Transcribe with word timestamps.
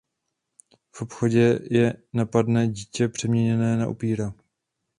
V 0.91 1.01
obchodě 1.01 1.59
je 1.71 1.93
napadne 2.13 2.67
dítě 2.67 3.07
přeměněné 3.07 3.77
na 3.77 3.87
upíra. 3.87 4.33